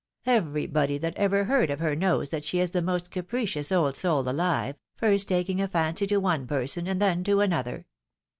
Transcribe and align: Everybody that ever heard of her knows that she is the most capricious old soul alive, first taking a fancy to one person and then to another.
Everybody 0.25 0.97
that 0.97 1.15
ever 1.15 1.43
heard 1.43 1.69
of 1.69 1.79
her 1.79 1.95
knows 1.95 2.31
that 2.31 2.43
she 2.43 2.57
is 2.59 2.71
the 2.71 2.81
most 2.81 3.11
capricious 3.11 3.71
old 3.71 3.95
soul 3.95 4.27
alive, 4.27 4.75
first 4.97 5.27
taking 5.27 5.61
a 5.61 5.67
fancy 5.67 6.07
to 6.07 6.17
one 6.17 6.47
person 6.47 6.87
and 6.87 6.99
then 6.99 7.23
to 7.25 7.39
another. 7.39 7.85